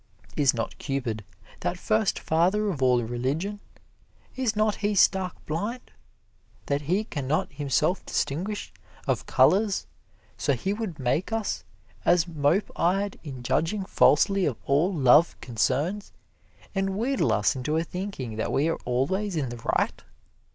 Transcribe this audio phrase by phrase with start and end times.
[0.35, 1.23] Is not Cupid,
[1.59, 3.59] that first father of all religion,
[4.35, 5.91] is not he stark blind,
[6.65, 8.73] that he can not himself distinguish
[9.05, 9.85] of colors,
[10.37, 11.63] so he would make us
[12.03, 16.11] as mope eyed in judging falsely of all love concerns,
[16.73, 20.01] and wheedle us into a thinking that we are always in the right?